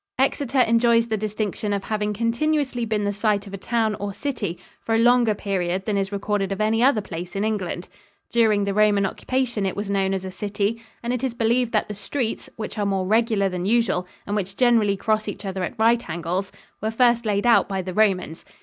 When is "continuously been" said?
2.11-3.03